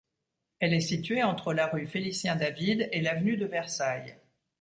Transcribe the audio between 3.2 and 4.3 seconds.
de Versailles.